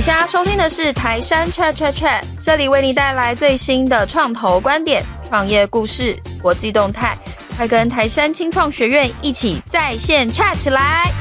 [0.00, 7.18] 你现在收听的是台山 Chat Chat Chat，这里为你带来最新的创投观点、创业故事、国际动态，
[7.54, 11.12] 快跟台山青创学院一起在线 chat 起来。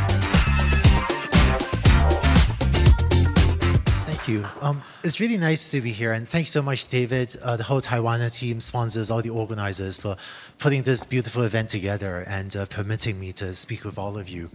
[4.08, 4.46] Thank you.
[4.62, 7.82] Um, it's really nice to be here, and thanks so much, David, uh, the whole
[7.82, 10.16] Taiwan team, sponsors, all the organizers for
[10.58, 14.50] putting this beautiful event together and uh, permitting me to speak with all of you.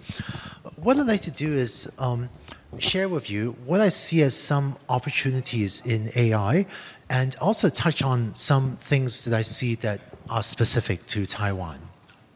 [0.77, 2.31] What I'd like to do is um,
[2.79, 6.67] share with you what I see as some opportunities in AI,
[7.09, 10.01] and also touch on some things that I see that
[10.31, 11.79] are specific to Taiwan.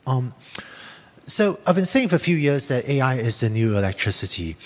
[0.06, 0.34] Um,
[1.26, 4.56] so I've been saying for a few years that AI is the new electricity.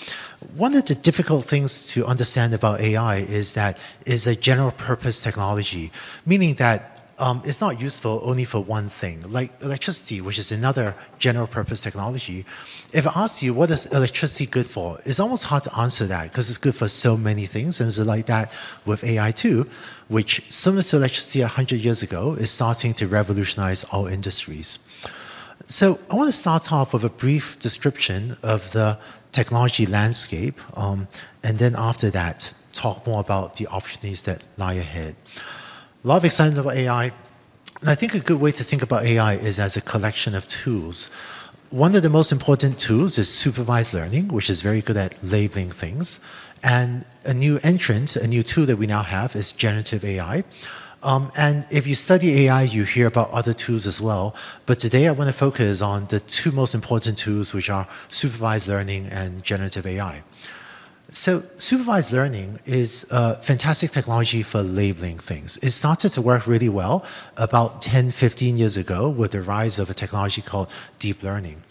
[0.55, 5.21] One of the difficult things to understand about AI is that it's a general purpose
[5.21, 5.91] technology,
[6.25, 10.95] meaning that um, it's not useful only for one thing, like electricity, which is another
[11.19, 12.45] general purpose technology.
[12.91, 16.29] If I ask you what is electricity good for, it's almost hard to answer that
[16.29, 18.51] because it's good for so many things, and it's like that
[18.85, 19.67] with AI too,
[20.07, 24.79] which similar to electricity 100 years ago is starting to revolutionize all industries.
[25.67, 28.97] So I want to start off with a brief description of the
[29.31, 31.07] technology landscape, um,
[31.43, 35.15] and then after that, talk more about the opportunities that lie ahead.
[36.03, 37.13] A lot of excitement about AI,
[37.79, 40.45] and I think a good way to think about AI is as a collection of
[40.47, 41.09] tools.
[41.69, 45.71] One of the most important tools is supervised learning, which is very good at labeling
[45.71, 46.19] things.
[46.61, 50.43] And a new entrant, a new tool that we now have is generative AI.
[51.03, 54.35] Um, and if you study AI, you hear about other tools as well.
[54.65, 58.67] But today I want to focus on the two most important tools, which are supervised
[58.67, 60.23] learning and generative AI.
[61.15, 65.57] So, supervised learning is a fantastic technology for labeling things.
[65.57, 67.05] It started to work really well
[67.37, 71.61] about 10, 15 years ago with the rise of a technology called deep learning.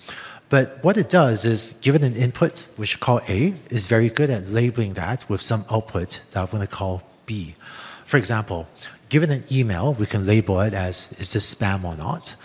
[0.49, 4.47] But what it does is, given an input, which call A, is very good at
[4.47, 7.57] labeling that with some output that I'm going to call B.
[8.05, 8.69] For example,
[9.09, 12.37] given an email, we can label it as is this spam or not.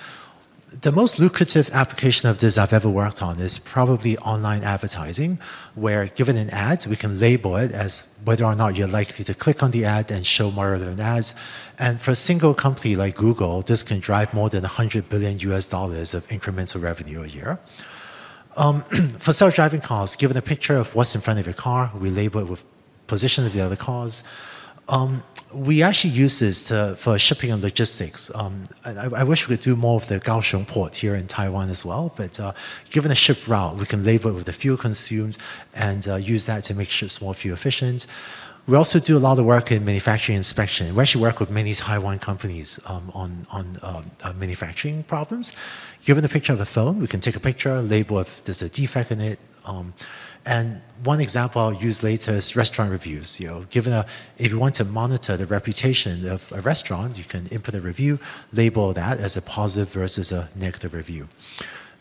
[0.82, 5.40] The most lucrative application of this I've ever worked on is probably online advertising,
[5.74, 9.34] where given an ad, we can label it as whether or not you're likely to
[9.34, 11.34] click on the ad and show more relevant ads.
[11.80, 15.68] And for a single company like Google, this can drive more than 100 billion US
[15.68, 17.60] dollars of incremental revenue a year.
[18.56, 18.84] Um,
[19.20, 22.42] for self-driving cars, given a picture of what's in front of your car, we label
[22.42, 22.64] it with
[23.08, 24.22] position of the other cars.
[24.90, 28.34] Um, we actually use this to, for shipping and logistics.
[28.36, 31.70] Um, I, I, wish we could do more of the Kaohsiung port here in Taiwan
[31.70, 32.52] as well, but uh,
[32.92, 35.38] given a ship route, we can label it with the fuel consumed
[35.74, 38.06] and uh, use that to make ships more fuel efficient.
[38.68, 40.94] We also do a lot of work in manufacturing inspection.
[40.94, 45.54] We actually work with many Taiwan companies um, on, on uh, uh, manufacturing problems.
[46.04, 48.68] Given a picture of a phone, we can take a picture, label if there's a
[48.68, 49.40] defect in it.
[49.64, 49.94] Um,
[50.48, 53.40] and one example I'll use later is restaurant reviews.
[53.40, 54.06] You know, given a,
[54.38, 58.20] if you want to monitor the reputation of a restaurant, you can input a review,
[58.54, 61.28] label that as a positive versus a negative review.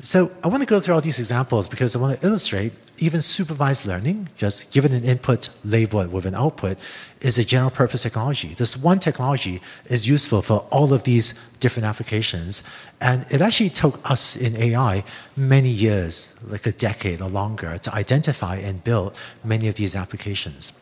[0.00, 3.20] So I want to go through all these examples because I want to illustrate even
[3.20, 6.78] supervised learning, just given an input, label it with an output,
[7.20, 8.48] is a general purpose technology.
[8.54, 12.62] This one technology is useful for all of these different applications.
[13.00, 15.04] And it actually took us in AI
[15.36, 20.72] many years, like a decade or longer, to identify and build many of these applications.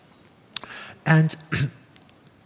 [1.07, 1.35] And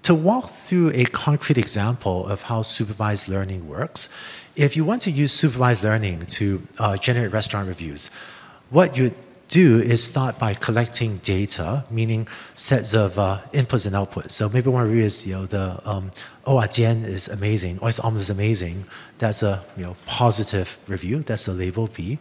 [0.02, 4.08] to walk through a concrete example of how supervised learning works,
[4.58, 8.10] if you want to use supervised learning to uh, generate restaurant reviews,
[8.70, 9.14] what you
[9.46, 12.26] do is start by collecting data, meaning
[12.56, 14.32] sets of uh, inputs and outputs.
[14.32, 16.10] So maybe one review is, you know, the um,
[16.44, 18.84] oh, jian is amazing, oyster omelet is amazing.
[19.18, 21.22] That's a you know positive review.
[21.22, 22.18] That's a label B.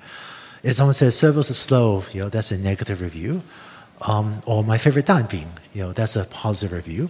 [0.63, 3.41] If someone says service is slow, you know, that's a negative review.
[4.01, 7.09] Um, or my favorite dan bing, you know, that's a positive review.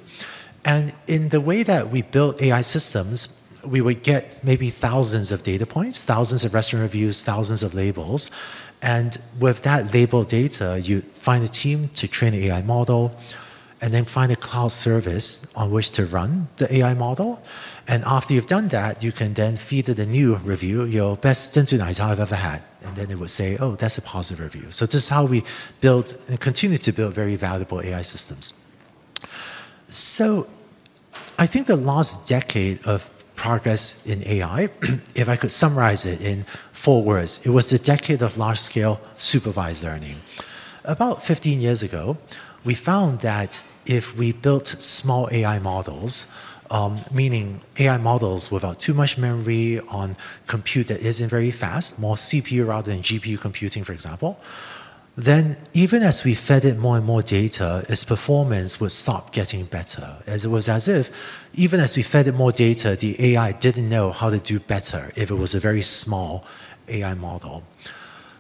[0.64, 5.44] And in the way that we build AI systems, we would get maybe thousands of
[5.44, 8.32] data points, thousands of restaurant reviews, thousands of labels.
[8.82, 13.16] And with that label data, you find a team to train an AI model,
[13.82, 17.42] and then find a cloud service on which to run the AI model.
[17.88, 21.54] And after you've done that, you can then feed it a new review, your best
[21.54, 22.64] Zhenzhu Naicha I've ever had.
[22.84, 24.72] And then it would say, oh, that's a positive review.
[24.72, 25.44] So this is how we
[25.80, 28.54] build and continue to build very valuable AI systems.
[29.90, 30.48] So
[31.38, 34.68] I think the last decade of progress in AI,
[35.16, 39.00] if I could summarize it in four words, it was the decade of large scale
[39.18, 40.18] supervised learning.
[40.84, 42.18] About 15 years ago,
[42.66, 46.36] we found that if we built small AI models,
[46.70, 50.18] um, meaning AI models without too much memory on
[50.48, 54.38] compute that isn't very fast, more CPU rather than GPU computing, for example,
[55.18, 59.66] then even as we fed it more and more data, its performance would stop getting
[59.66, 60.18] better.
[60.28, 61.12] As it was as if,
[61.56, 65.12] even as we fed it more data, the AI didn't know how to do better
[65.16, 66.46] if it was a very small
[66.88, 67.64] AI model.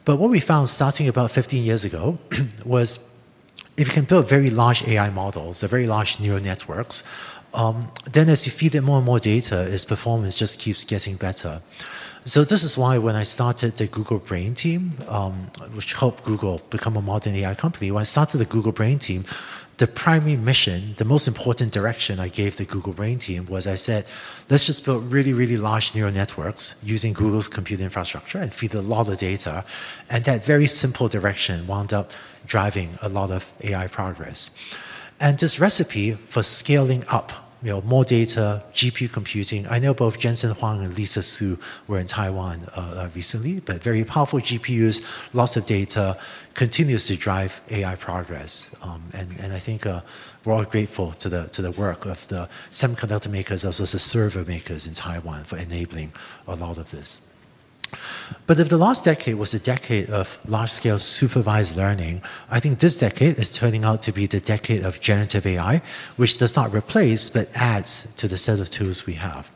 [0.06, 2.19] But what we found starting about 15 years ago
[2.65, 3.12] was
[3.75, 7.03] if you can build very large AI models, the very large neural networks,
[7.56, 11.15] um, then as you feed it more and more data, its performance just keeps getting
[11.15, 11.59] better.
[12.27, 16.62] So this is why when I started the Google Brain team, um, which helped Google
[16.69, 19.24] become a modern AI company, when I started the Google Brain team,
[19.77, 23.75] the primary mission, the most important direction I gave the Google Brain team was I
[23.75, 24.06] said,
[24.50, 28.81] let's just build really, really large neural networks using Google's compute infrastructure and feed a
[28.81, 29.63] lot of data.
[30.09, 32.12] And that very simple direction wound up
[32.45, 34.53] driving a lot of AI progress.
[35.21, 39.65] And this recipe for scaling up you know, more data, GPU computing.
[39.68, 41.57] I know both Jensen Huang and Lisa Su
[41.88, 46.18] were in Taiwan uh, recently, but very powerful GPUs, lots of data,
[46.54, 48.75] continues to drive AI progress.
[48.81, 50.01] Um, and, and I think uh,
[50.45, 53.92] we're all grateful to the, to the work of the semiconductor makers as well as
[53.92, 56.12] the server makers in Taiwan for enabling
[56.48, 57.21] a lot of this.
[58.45, 62.80] But if the last decade was a decade of large scale supervised learning, I think
[62.80, 65.81] this decade is turning out to be the decade of generative AI,
[66.16, 69.51] which does not replace but adds to the set of tools we have.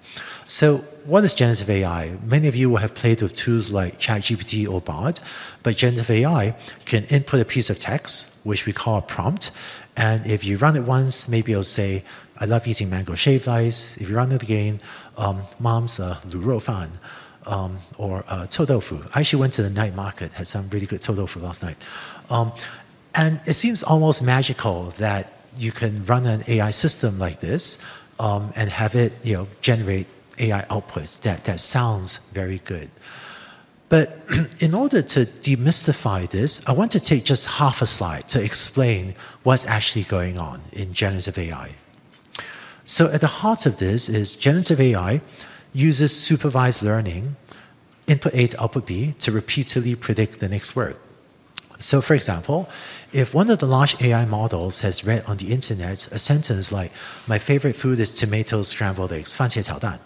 [0.45, 2.17] So, what is generative AI?
[2.25, 5.19] Many of you will have played with tools like ChatGPT or Bard,
[5.63, 6.55] but generative AI
[6.85, 9.51] can input a piece of text, which we call a prompt.
[9.95, 12.03] And if you run it once, maybe it'll say,
[12.39, 13.97] I love eating mango shaved ice.
[13.97, 14.79] If you run it again,
[15.17, 16.91] um, mom's a lu rou fan
[17.51, 19.03] um, or uh, tofu.
[19.13, 21.77] I actually went to the night market, had some really good tofu last night.
[22.29, 22.53] Um,
[23.13, 27.85] and it seems almost magical that you can run an AI system like this
[28.19, 30.07] um, and have it you know, generate
[30.39, 32.89] AI outputs that, that sounds very good.
[33.89, 34.17] But
[34.59, 39.13] in order to demystify this, I want to take just half a slide to explain
[39.43, 41.71] what's actually going on in generative AI.
[42.85, 45.21] So at the heart of this is generative AI
[45.73, 47.35] uses supervised learning,
[48.06, 50.96] input A to output B, to repeatedly predict the next word.
[51.78, 52.68] So, for example,
[53.12, 56.90] if one of the large AI models has read on the internet a sentence like,
[57.26, 59.98] My favorite food is tomato scrambled eggs, 番茄炒蛋,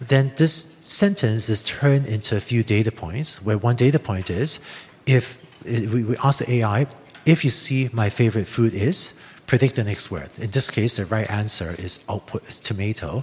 [0.00, 4.60] then this sentence is turned into a few data points, where one data point is
[5.06, 6.86] if we ask the AI,
[7.24, 10.30] if you see my favorite food is, predict the next word.
[10.38, 13.22] In this case, the right answer is output is tomato.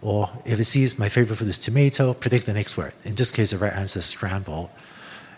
[0.00, 2.94] Or if it sees my favorite food is tomato, predict the next word.
[3.04, 4.70] In this case, the right answer is scramble,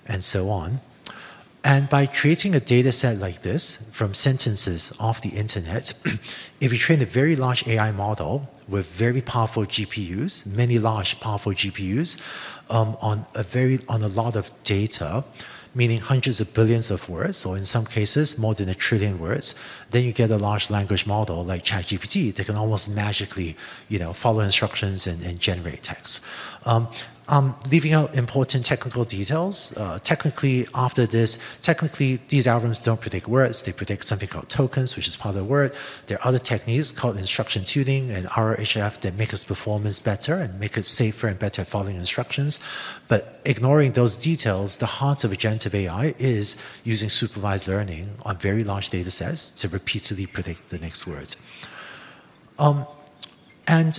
[0.07, 0.81] and so on.
[1.63, 5.93] And by creating a data set like this from sentences off the internet,
[6.61, 11.53] if you train a very large AI model with very powerful GPUs, many large powerful
[11.53, 12.19] GPUs,
[12.71, 15.25] um, on a very on a lot of data,
[15.75, 19.55] meaning hundreds of billions of words, or in some cases more than a trillion words,
[19.91, 23.57] then you get a large language model like ChatGPT that can almost magically,
[23.89, 26.25] you know, follow instructions and, and generate text.
[26.65, 26.89] Um,
[27.31, 29.77] um, leaving out important technical details.
[29.77, 33.63] Uh, technically, after this, technically, these algorithms don't predict words.
[33.63, 35.73] They predict something called tokens, which is part of the word.
[36.07, 40.59] There are other techniques called instruction tuning and RLHF that make its performance better and
[40.59, 42.59] make it safer and better at following instructions.
[43.07, 48.65] But ignoring those details, the heart of generative AI is using supervised learning on very
[48.65, 51.33] large data sets to repeatedly predict the next words.
[52.59, 52.87] Um,
[53.67, 53.93] and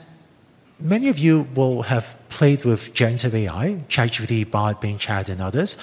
[0.79, 5.77] many of you will have played with generative AI, ChatGPT, Bard, Bing Chat, and others,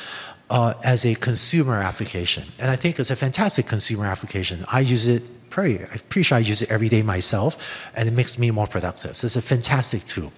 [0.51, 2.45] uh, as a consumer application.
[2.61, 4.65] And I think it's a fantastic consumer application.
[4.73, 7.51] I use it pretty, I'm pretty sure I use it every day myself,
[7.97, 9.17] and it makes me more productive.
[9.17, 10.33] So it's a fantastic tool.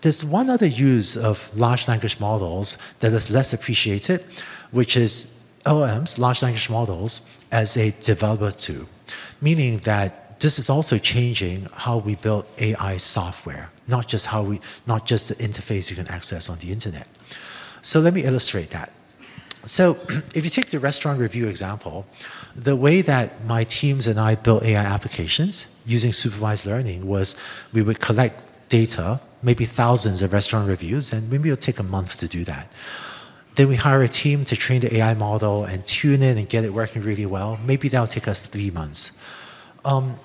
[0.00, 4.24] There's one other use of large language models that is less appreciated,
[4.70, 8.86] which is LLMs, large language models, as a developer tool,
[9.40, 14.60] meaning that this is also changing how we build AI software, not just how we,
[14.86, 17.08] not just the interface you can access on the internet.
[17.82, 18.92] So let me illustrate that.
[19.64, 19.96] So
[20.34, 22.06] if you take the restaurant review example,
[22.54, 27.36] the way that my teams and I built AI applications using supervised learning was
[27.72, 32.16] we would collect data, maybe thousands of restaurant reviews, and maybe it'll take a month
[32.18, 32.68] to do that.
[33.56, 36.64] Then we hire a team to train the AI model and tune it and get
[36.64, 37.58] it working really well.
[37.64, 39.22] Maybe that'll take us three months.
[39.84, 40.18] Um,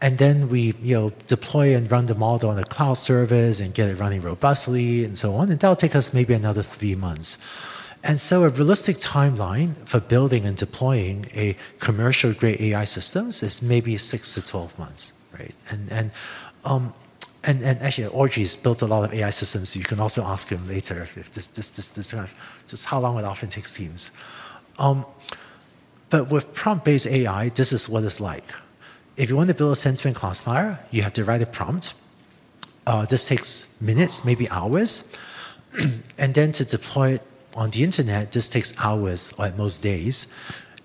[0.00, 3.74] and then we you know deploy and run the model on a cloud service and
[3.74, 7.38] get it running robustly and so on and that'll take us maybe another three months
[8.04, 13.62] and so a realistic timeline for building and deploying a commercial grade ai systems is
[13.62, 16.10] maybe six to 12 months right and and
[16.64, 16.94] um,
[17.44, 20.48] and, and actually audrey's built a lot of ai systems so you can also ask
[20.48, 23.72] him later if this this this, this kind of just how long it often takes
[23.76, 24.10] teams
[24.78, 25.04] um,
[26.10, 28.44] but with prompt-based AI, this is what it's like.
[29.16, 31.94] If you want to build a sentiment classifier, you have to write a prompt.
[32.86, 35.14] Uh, this takes minutes, maybe hours.
[36.18, 37.22] and then to deploy it
[37.54, 40.32] on the internet, this takes hours or at most days.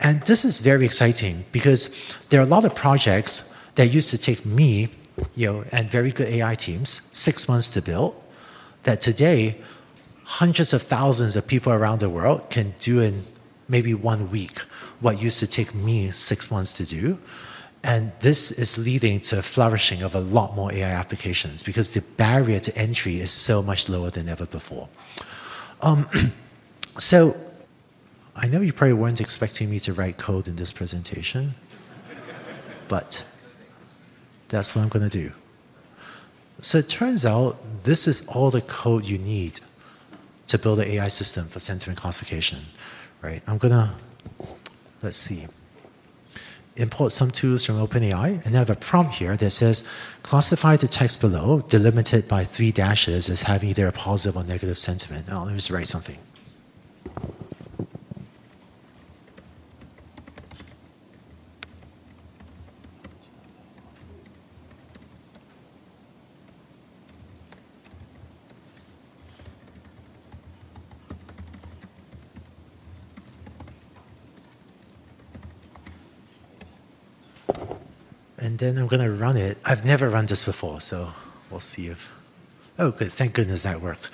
[0.01, 1.95] And this is very exciting because
[2.29, 4.89] there are a lot of projects that used to take me,
[5.35, 8.15] you know, and very good AI teams six months to build.
[8.83, 9.55] That today,
[10.25, 13.25] hundreds of thousands of people around the world can do in
[13.67, 14.59] maybe one week
[14.99, 17.17] what used to take me six months to do.
[17.83, 22.59] And this is leading to flourishing of a lot more AI applications because the barrier
[22.59, 24.87] to entry is so much lower than ever before.
[25.81, 26.07] Um,
[26.97, 27.35] so
[28.35, 31.53] I know you probably weren't expecting me to write code in this presentation,
[32.87, 33.25] but
[34.47, 35.31] that's what I'm going to do.
[36.61, 39.59] So it turns out this is all the code you need
[40.53, 42.59] to build an AI system for sentiment classification,
[43.23, 43.41] right?
[43.47, 43.89] I'm going to,
[45.01, 45.47] let's see,
[46.75, 49.83] import some tools from OpenAI, and I have a prompt here that says,
[50.21, 54.77] classify the text below, delimited by three dashes as having either a positive or negative
[54.77, 55.27] sentiment.
[55.27, 56.17] Now, let me just write something.
[78.63, 79.57] Then I'm going to run it.
[79.65, 81.11] I've never run this before, so
[81.51, 82.11] we'll see if.
[82.79, 83.11] Oh, good.
[83.11, 84.09] Thank goodness that worked.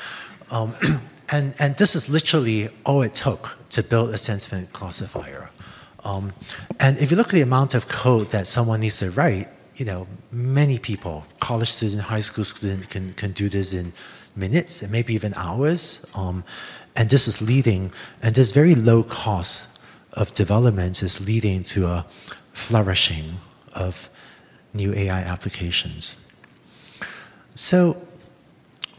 [0.51, 0.75] Um,
[1.31, 5.49] and, and this is literally all it took to build a sentiment classifier.
[6.03, 6.33] Um,
[6.79, 9.85] and if you look at the amount of code that someone needs to write, you
[9.85, 13.93] know, many people, college student, high school student, can, can do this in
[14.35, 16.05] minutes and maybe even hours.
[16.15, 16.43] Um,
[16.95, 17.91] and this is leading,
[18.21, 19.79] and this very low cost
[20.13, 22.05] of development is leading to a
[22.53, 23.35] flourishing
[23.73, 24.09] of
[24.73, 26.31] new AI applications.
[27.55, 27.97] So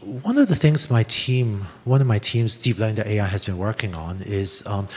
[0.01, 4.21] one of the things my team, one of my team's DeepLearning.AI has been working on
[4.21, 4.87] is um,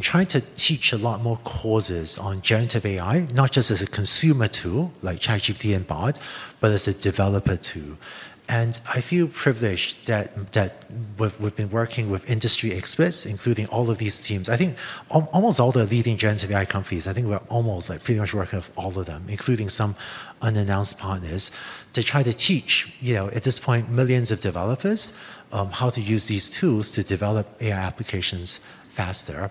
[0.00, 4.48] trying to teach a lot more courses on generative AI, not just as a consumer
[4.48, 6.18] tool like ChatGPT and Bard,
[6.60, 7.98] but as a developer tool.
[8.48, 10.84] And I feel privileged that, that
[11.18, 14.48] we've, we've, been working with industry experts, including all of these teams.
[14.48, 14.76] I think
[15.10, 18.58] almost all the leading generative AI companies, I think we're almost like pretty much working
[18.58, 19.96] with all of them, including some
[20.42, 21.50] unannounced partners,
[21.92, 25.12] to try to teach, you know, at this point, millions of developers
[25.50, 28.58] um, how to use these tools to develop AI applications
[28.90, 29.50] faster.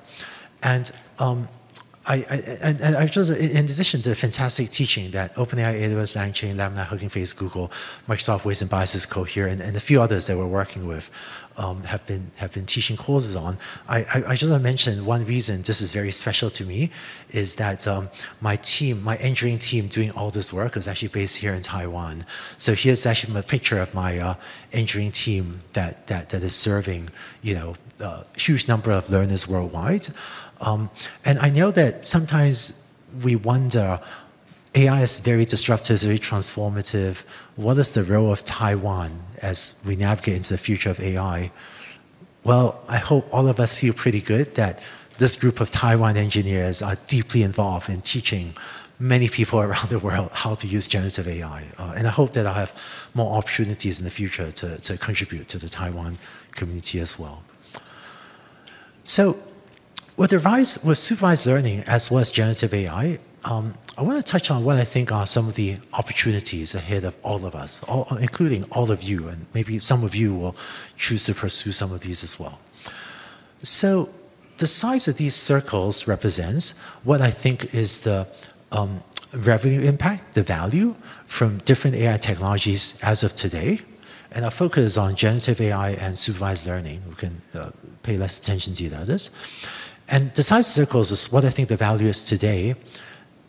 [0.64, 1.50] And um,
[2.08, 6.56] I, I, and, I just, in addition to the fantastic teaching that OpenAI, AWS, LangChain,
[6.56, 7.72] Lambda, Hugging Face, Google,
[8.08, 11.10] Microsoft Weights and Biases, Cohere, and, and a few others that we're working with
[11.58, 13.58] um, have been have been teaching courses on.
[13.88, 16.92] I, I, I, just want to mention one reason this is very special to me
[17.32, 18.10] is that um,
[18.42, 22.26] my team, my engineering team doing all this work is actually based here in Taiwan.
[22.58, 24.36] So here's actually a picture of my uh,
[24.74, 27.10] engineering team that, that, that is serving,
[27.42, 30.08] you know, a huge number of learners worldwide.
[30.62, 30.90] Um,
[31.24, 32.84] and I know that sometimes
[33.24, 34.00] we wonder
[34.76, 37.24] AI is very disruptive, very transformative.
[37.56, 41.52] What is the role of Taiwan as we navigate into the future of AI?
[42.44, 44.80] Well, I hope all of us feel pretty good that
[45.18, 48.54] this group of Taiwan engineers are deeply involved in teaching
[49.00, 51.64] many people around the world how to use generative AI.
[51.78, 52.74] Uh, and I hope that I'll have
[53.14, 56.18] more opportunities in the future to, to contribute to the Taiwan
[56.52, 57.44] community as well.
[59.06, 59.38] So
[60.18, 64.24] with the rise with supervised learning as well as generative AI, um, I want to
[64.24, 67.84] touch on what I think are some of the opportunities ahead of all of us,
[67.84, 70.56] all, including all of you, and maybe some of you will
[70.98, 72.60] choose to pursue some of these as well.
[73.62, 74.10] So,
[74.58, 78.26] the size of these circles represents what I think is the
[78.72, 79.04] um,
[79.36, 80.96] revenue impact, the value
[81.28, 83.80] from different AI technologies as of today.
[84.32, 87.02] And our focus is on generative AI and supervised learning.
[87.08, 87.72] We can uh,
[88.04, 89.36] pay less attention to the others.
[90.08, 92.76] And the size circles is what I think the value is today,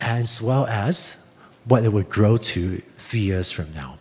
[0.01, 1.27] as well as
[1.65, 3.97] what it would grow to three years from now.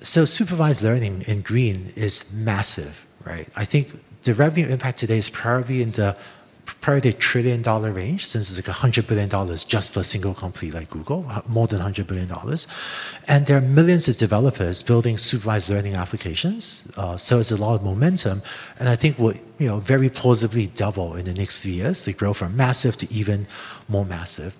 [0.00, 3.48] So supervised learning in green is massive, right?
[3.56, 6.16] I think the revenue impact today is probably in the
[6.64, 10.04] probably the trillion dollar range since it's like a hundred billion dollars just for a
[10.04, 12.68] single company like Google, more than hundred billion dollars.
[13.28, 16.92] And there are millions of developers building supervised learning applications.
[16.96, 18.42] Uh, so it's a lot of momentum.
[18.78, 22.04] And I think will you know very plausibly double in the next three years.
[22.04, 23.46] They grow from massive to even
[23.88, 24.56] more massive.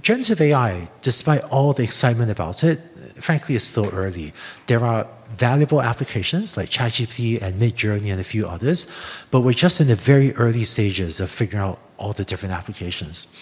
[0.00, 2.80] Generative AI, despite all the excitement about it,
[3.22, 4.32] frankly, it's still early.
[4.66, 8.90] There are valuable applications like ChatGPT and Midjourney and a few others,
[9.30, 13.36] but we're just in the very early stages of figuring out all the different applications.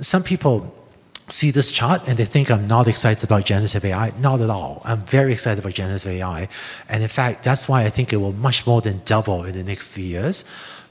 [0.00, 0.74] Some people
[1.28, 4.12] see this chart and they think I'm not excited about generative AI.
[4.20, 4.82] Not at all.
[4.84, 6.48] I'm very excited about generative AI.
[6.88, 9.64] And in fact, that's why I think it will much more than double in the
[9.64, 10.44] next three years.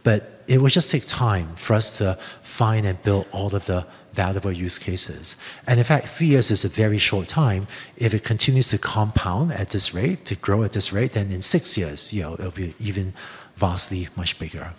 [0.03, 3.85] But it will just take time for us to find and build all of the
[4.13, 5.37] valuable use cases.
[5.67, 7.67] And in fact, three years is a very short time.
[7.97, 11.41] If it continues to compound at this rate, to grow at this rate, then in
[11.41, 13.13] six years, you know, it'll be even
[13.55, 14.73] vastly much bigger.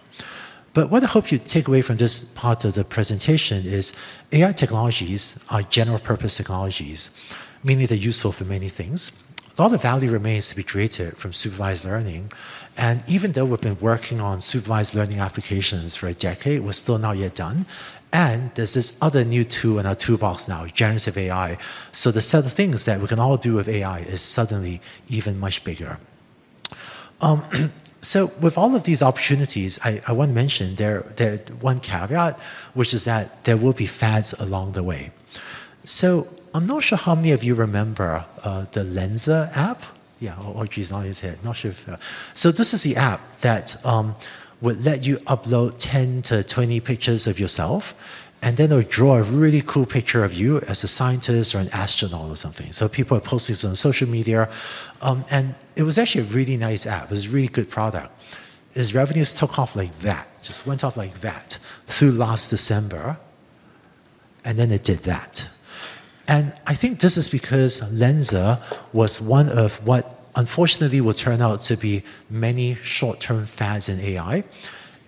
[0.75, 3.93] But what I hope you take away from this part of the presentation is
[4.33, 7.11] AI technologies are general purpose technologies,
[7.62, 9.12] meaning they're useful for many things.
[9.59, 12.33] A lot of value remains to be created from supervised learning.
[12.79, 16.97] And even though we've been working on supervised learning applications for a decade, we're still
[16.97, 17.67] not yet done.
[18.12, 21.57] And there's this other new tool in our toolbox now, generative AI.
[21.92, 25.40] So the set of things that we can all do with AI is suddenly even
[25.40, 25.99] much bigger.
[27.23, 27.42] Um,
[28.02, 32.38] so with all of these opportunities, I, I want to mention there, there one caveat,
[32.75, 35.11] which is that there will be fads along the way.
[35.85, 39.83] So I'm not sure how many of you remember uh, the Lensa app.
[40.21, 41.42] Yeah, Audrey's on his head.
[41.42, 41.88] Not sure if.
[41.88, 41.97] Uh,
[42.35, 44.14] so this is the app that um,
[44.62, 47.95] would let you upload 10 to 20 pictures of yourself,
[48.40, 51.69] and then it'll draw a really cool picture of you as a scientist or an
[51.73, 52.73] astronaut or something.
[52.73, 54.49] So people are posting this on social media,
[55.00, 57.04] um, and it was actually a really nice app.
[57.04, 58.11] It was a really good product.
[58.75, 63.19] Its revenues took off like that, just went off like that through last December,
[64.45, 65.50] and then it did that.
[66.28, 68.61] And I think this is because Lensa
[68.92, 74.45] was one of what unfortunately will turn out to be many short-term fads in AI.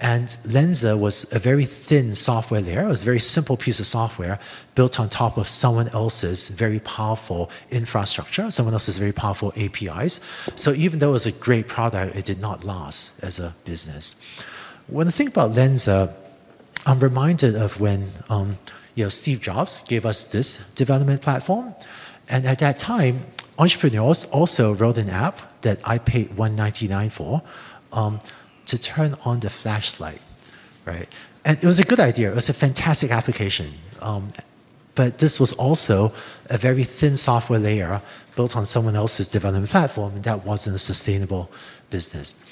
[0.01, 2.83] And Lensa was a very thin software layer.
[2.83, 4.41] It was a very simple piece of software
[4.75, 10.21] built on top of someone else's very powerful infrastructure, someone else's very powerful APIs.
[10.57, 14.21] So even though it was a great product, it did not last as a business.
[14.89, 16.13] When I think about Lensa,
[16.87, 18.59] I'm reminded of when um,
[18.95, 21.75] you know, Steve Jobs gave us this development platform.
[22.29, 23.27] And at that time,
[23.59, 27.43] entrepreneurs also wrote an app that I paid 199 for.
[27.93, 28.21] Um,
[28.67, 30.21] to turn on the flashlight,
[30.85, 31.09] right?
[31.45, 32.31] And it was a good idea.
[32.31, 33.73] It was a fantastic application.
[34.01, 34.29] Um,
[34.95, 36.13] but this was also
[36.51, 38.01] a very thin software layer
[38.37, 41.51] built on someone else's development platform, and that wasn't a sustainable
[41.91, 42.45] business.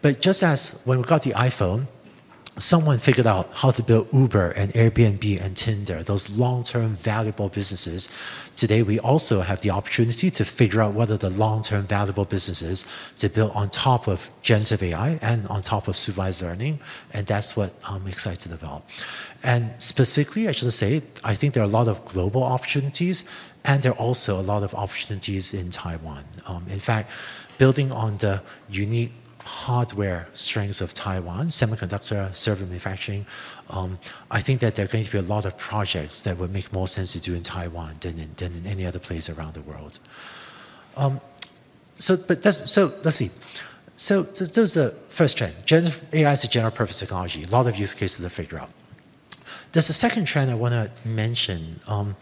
[0.00, 1.88] But just as when we got the iPhone,
[2.58, 7.48] someone figured out how to build Uber and Airbnb and Tinder, those long term valuable
[7.48, 8.10] businesses.
[8.56, 12.24] Today, we also have the opportunity to figure out what are the long term valuable
[12.24, 12.86] businesses
[13.18, 16.80] to build on top of generative AI and on top of supervised learning.
[17.14, 18.84] And that's what I'm excited about.
[19.42, 23.24] And specifically, I should say, I think there are a lot of global opportunities,
[23.64, 26.24] and there are also a lot of opportunities in Taiwan.
[26.46, 27.10] Um, in fact,
[27.58, 29.12] building on the unique
[29.48, 33.24] hardware strengths of Taiwan, semiconductor server manufacturing,
[33.70, 33.98] um,
[34.30, 36.70] I think that there are going to be a lot of projects that would make
[36.70, 39.62] more sense to do in Taiwan than in, than in any other place around the
[39.62, 39.98] world.
[40.96, 41.20] Um,
[41.96, 43.30] so, but that's, so let's see.
[43.96, 45.54] So there's the first trend.
[46.12, 47.42] AI is a general purpose technology.
[47.42, 48.70] A lot of use cases to figure out.
[49.72, 52.16] There's a second trend I want to mention um,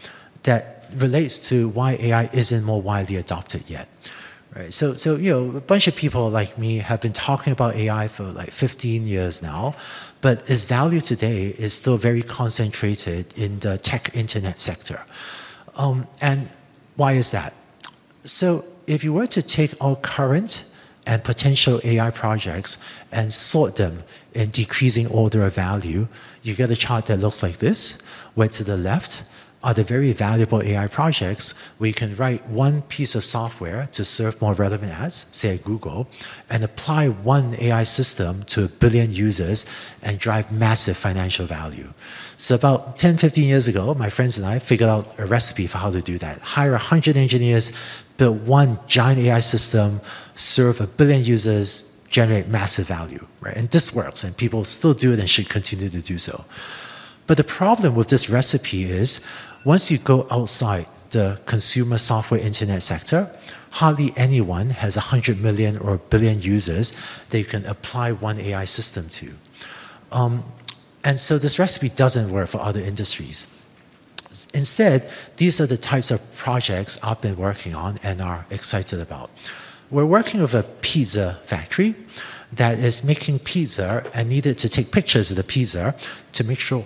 [0.44, 3.88] that relates to why AI isn't more widely adopted yet.
[4.56, 4.72] Right.
[4.72, 8.08] So, so you know, a bunch of people like me have been talking about AI
[8.08, 9.74] for like 15 years now,
[10.22, 15.04] but its value today is still very concentrated in the tech internet sector.
[15.76, 16.48] Um, and
[16.96, 17.52] why is that?
[18.24, 20.72] So, if you were to take all current
[21.06, 26.08] and potential AI projects and sort them in decreasing order of value,
[26.42, 28.00] you get a chart that looks like this,
[28.34, 29.22] where to the left,
[29.62, 34.04] are the very valuable AI projects where you can write one piece of software to
[34.04, 36.08] serve more relevant ads, say at Google,
[36.50, 39.66] and apply one AI system to a billion users
[40.02, 41.92] and drive massive financial value.
[42.36, 45.78] So about 10, 15 years ago, my friends and I figured out a recipe for
[45.78, 46.38] how to do that.
[46.40, 47.72] Hire 100 engineers,
[48.18, 50.00] build one giant AI system,
[50.34, 53.56] serve a billion users, generate massive value, right?
[53.56, 56.44] And this works, and people still do it and should continue to do so.
[57.26, 59.26] But the problem with this recipe is
[59.64, 63.30] once you go outside the consumer software internet sector,
[63.70, 66.94] hardly anyone has 100 million or a billion users
[67.30, 69.32] that you can apply one AI system to.
[70.12, 70.44] Um,
[71.04, 73.46] and so this recipe doesn't work for other industries.
[74.54, 79.30] Instead, these are the types of projects I've been working on and are excited about.
[79.90, 81.94] We're working with a pizza factory
[82.52, 85.94] that is making pizza and needed to take pictures of the pizza
[86.32, 86.84] to make sure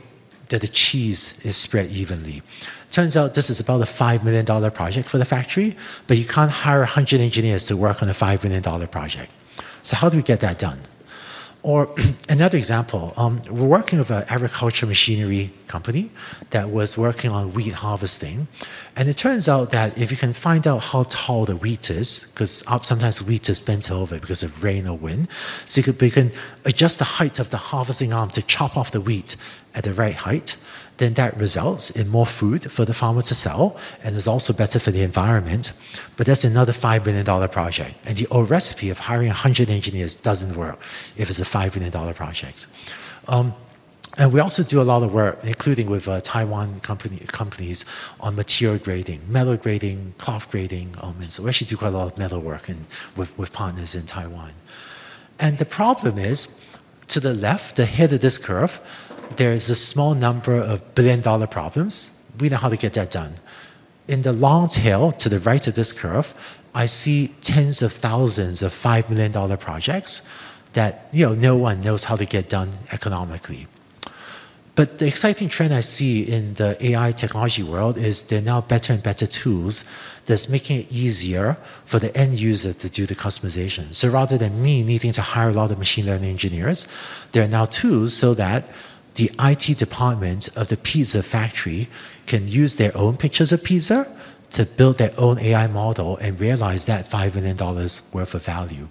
[0.50, 2.42] that the cheese is spread evenly.
[2.90, 6.50] Turns out this is about a $5 million project for the factory, but you can't
[6.50, 9.30] hire 100 engineers to work on a $5 million project.
[9.82, 10.80] So, how do we get that done?
[11.62, 11.94] Or
[12.28, 16.10] another example, um, we're working with an agriculture machinery company
[16.50, 18.48] that was working on wheat harvesting.
[18.96, 22.31] And it turns out that if you can find out how tall the wheat is,
[22.33, 25.29] because sometimes wheat is bent over because of rain or wind,
[25.66, 26.33] so you, could, you can
[26.64, 29.37] adjust the height of the harvesting arm to chop off the wheat
[29.74, 30.57] at the right height
[31.00, 34.79] then that results in more food for the farmer to sell and is also better
[34.79, 35.72] for the environment.
[36.16, 37.94] But that's another $5 billion project.
[38.07, 40.79] And the old recipe of hiring 100 engineers doesn't work
[41.16, 42.66] if it's a $5 billion project.
[43.26, 43.55] Um,
[44.20, 47.87] and we also do a lot of work, including with uh, Taiwan company, companies
[48.20, 50.94] on material grading, metal grading, cloth grading.
[51.00, 52.85] Um, and so we actually do quite a lot of metal work in,
[53.16, 54.52] with, with partners in Taiwan.
[55.38, 56.61] And the problem is,
[57.06, 58.78] to the left, the head of this curve,
[59.37, 62.22] there's a small number of billion dollar problems.
[62.38, 63.37] We know how to get that done.
[64.06, 66.35] In the long tail to the right of this curve,
[66.74, 70.28] I see tens of thousands of $5 million projects
[70.74, 73.66] that you know, no one knows how to get done economically.
[74.76, 78.61] But the exciting trend I see in the AI technology world is there are now
[78.61, 79.85] better and better tools
[80.26, 83.94] that's making it easier for the end user to do the customization.
[83.94, 86.87] So rather than me needing to hire a lot of machine learning engineers,
[87.33, 88.68] there are now tools so that
[89.14, 91.88] the IT department of the pizza factory
[92.26, 94.06] can use their own pictures of pizza
[94.50, 98.88] to build their own AI model and realize that $5 million worth of value.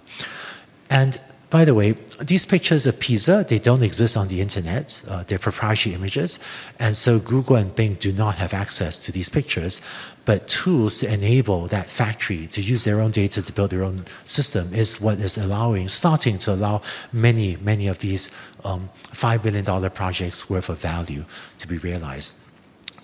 [0.90, 1.18] And
[1.50, 5.02] by the way, these pictures of pizza, they don't exist on the internet.
[5.08, 6.38] Uh, they're proprietary images.
[6.78, 9.80] And so Google and Bing do not have access to these pictures.
[10.24, 14.04] But tools to enable that factory to use their own data to build their own
[14.26, 16.82] system is what is allowing, starting to allow
[17.12, 18.30] many, many of these
[18.64, 21.24] um, $5 billion projects worth of value
[21.58, 22.44] to be realized.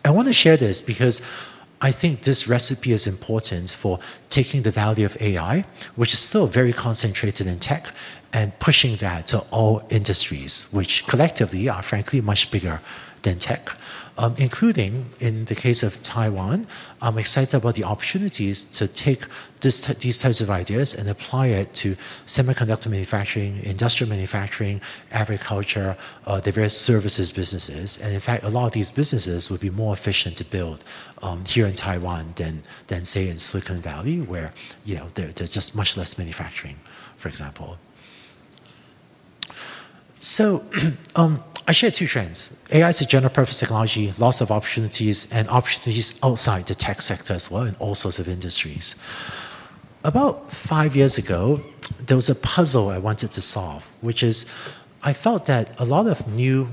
[0.04, 1.20] I want to share this because
[1.80, 3.98] I think this recipe is important for
[4.30, 7.92] taking the value of AI, which is still very concentrated in tech,
[8.36, 12.80] and pushing that to all industries, which collectively are frankly much bigger
[13.22, 13.64] than tech
[14.18, 16.66] um, including in the case of Taiwan.
[17.02, 19.24] I'm excited about the opportunities to take
[19.60, 21.96] this, these types of ideas and apply it to
[22.26, 24.80] semiconductor manufacturing, industrial manufacturing,
[25.12, 25.96] agriculture,
[26.26, 28.00] uh, the various services businesses.
[28.02, 30.84] And in fact, a lot of these businesses would be more efficient to build
[31.22, 34.52] um, here in Taiwan than, than say in Silicon Valley, where
[34.84, 36.76] you know there, there's just much less manufacturing,
[37.16, 37.78] for example.
[40.26, 40.64] So
[41.16, 42.56] um, I share two trends.
[42.72, 47.32] AI is a general purpose technology, lots of opportunities, and opportunities outside the tech sector
[47.32, 48.96] as well in all sorts of industries.
[50.02, 51.60] About five years ago,
[52.06, 54.46] there was a puzzle I wanted to solve, which is
[55.02, 56.68] I felt that a lot of new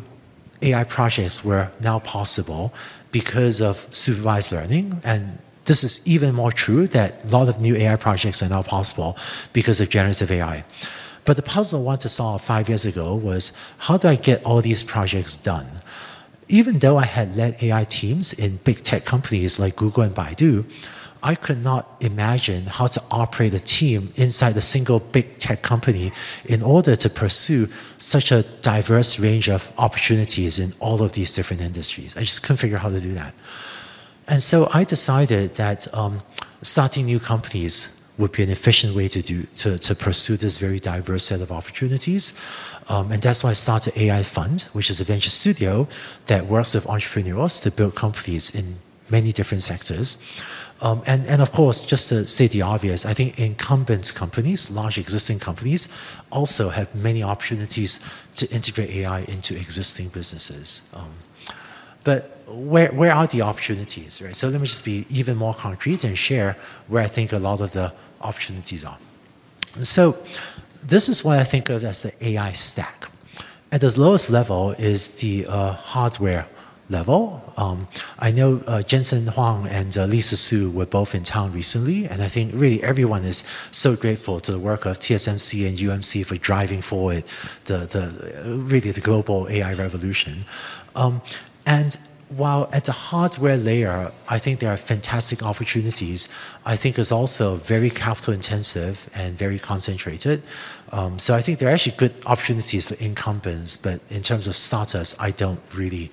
[0.63, 2.73] AI projects were now possible
[3.11, 4.99] because of supervised learning.
[5.03, 8.63] And this is even more true that a lot of new AI projects are now
[8.63, 9.15] possible
[9.53, 10.63] because of generative AI.
[11.25, 14.43] But the puzzle I wanted to solve five years ago was how do I get
[14.43, 15.67] all these projects done?
[16.49, 20.65] Even though I had led AI teams in big tech companies like Google and Baidu,
[21.23, 26.11] I could not imagine how to operate a team inside a single big tech company
[26.43, 31.61] in order to pursue such a diverse range of opportunities in all of these different
[31.61, 32.17] industries.
[32.17, 33.33] I just couldn't figure out how to do that.
[34.27, 36.19] And so I decided that um,
[36.61, 40.79] starting new companies would be an efficient way to do to, to pursue this very
[40.79, 42.33] diverse set of opportunities.
[42.89, 45.87] Um, and that's why I started AI Fund, which is a venture studio
[46.27, 48.75] that works with entrepreneurs to build companies in
[49.09, 50.23] many different sectors.
[50.81, 54.97] Um, and, and of course, just to say the obvious, I think incumbent companies, large
[54.97, 55.87] existing companies,
[56.29, 58.01] also have many opportunities
[58.35, 60.89] to integrate AI into existing businesses.
[60.93, 61.11] Um,
[62.03, 64.35] but where, where are the opportunities, right?
[64.35, 67.61] So let me just be even more concrete and share where I think a lot
[67.61, 68.97] of the opportunities are.
[69.81, 70.17] So
[70.83, 73.09] this is what I think of as the AI stack.
[73.71, 76.45] At the lowest level is the uh, hardware
[76.89, 77.41] level.
[77.57, 77.87] Um,
[78.19, 82.21] I know uh, Jensen Huang and uh, Lisa Su were both in town recently, and
[82.21, 86.35] I think really everyone is so grateful to the work of TSMC and UMC for
[86.37, 87.23] driving forward
[87.65, 90.45] the, the really the global AI revolution.
[90.95, 91.21] Um,
[91.65, 91.97] and
[92.37, 96.29] while at the hardware layer, I think there are fantastic opportunities,
[96.65, 100.43] I think it's also very capital intensive and very concentrated.
[100.91, 104.55] Um, so I think there are actually good opportunities for incumbents, but in terms of
[104.55, 106.11] startups, I don't really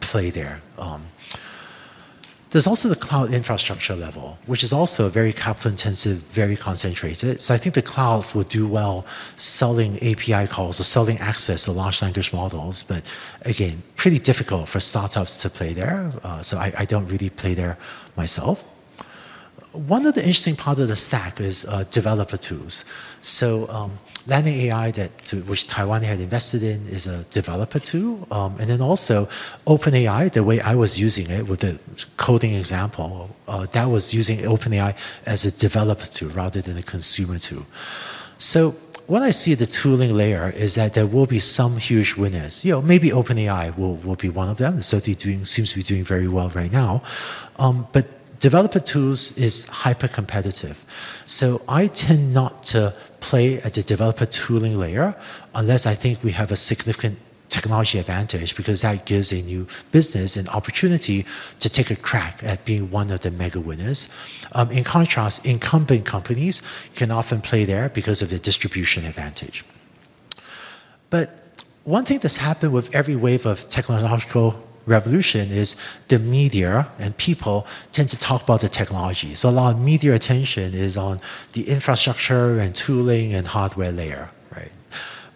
[0.00, 0.60] play there.
[0.78, 1.06] Um,
[2.56, 7.42] there's also the cloud infrastructure level, which is also very capital intensive, very concentrated.
[7.42, 9.04] So I think the clouds will do well
[9.36, 12.82] selling API calls or selling access to large language models.
[12.82, 13.02] But
[13.42, 16.10] again, pretty difficult for startups to play there.
[16.24, 17.76] Uh, so I, I, don't really play there
[18.16, 18.64] myself.
[19.72, 22.86] One of the interesting part of the stack is uh, developer tools.
[23.20, 28.26] So um, Landing AI that to, which Taiwan had invested in is a developer tool,
[28.30, 29.28] um, and then also
[29.66, 30.32] OpenAI.
[30.32, 31.78] The way I was using it with the
[32.16, 37.38] coding example, uh, that was using OpenAI as a developer tool rather than a consumer
[37.38, 37.66] tool.
[38.38, 38.74] So
[39.06, 42.64] what I see the tooling layer is that there will be some huge winners.
[42.64, 44.78] You know, maybe OpenAI will, will be one of them.
[44.78, 47.02] It's certainly doing seems to be doing very well right now.
[47.58, 48.06] Um, but
[48.40, 50.84] developer tools is hyper competitive.
[51.26, 55.14] So I tend not to play at the developer tooling layer
[55.54, 60.36] unless I think we have a significant technology advantage because that gives a new business
[60.36, 61.24] an opportunity
[61.58, 64.08] to take a crack at being one of the mega winners.
[64.52, 66.62] Um, in contrast, incumbent companies
[66.94, 69.64] can often play there because of the distribution advantage.
[71.10, 71.40] But
[71.84, 75.76] one thing that's happened with every wave of technological revolution is
[76.08, 79.34] the media and people tend to talk about the technology.
[79.34, 81.20] So a lot of media attention is on
[81.52, 84.72] the infrastructure and tooling and hardware layer, right?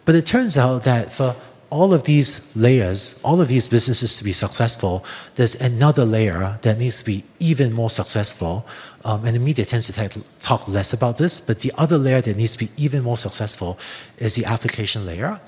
[0.04, 1.36] But it turns out that for
[1.70, 5.04] all of these layers, all of these businesses to be successful,
[5.36, 8.66] there's another layer that needs to be even more successful.
[9.04, 12.36] Um, and the media tends to talk less about this, but the other layer that
[12.36, 13.78] needs to be even more successful
[14.18, 15.40] is the application layer